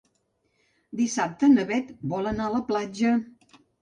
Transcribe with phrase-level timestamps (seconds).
[1.01, 3.13] Dissabte na Beth vol anar a la platja.